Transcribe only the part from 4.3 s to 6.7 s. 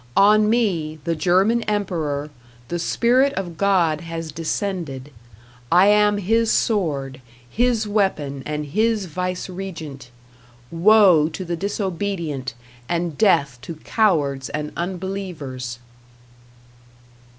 descended. I am His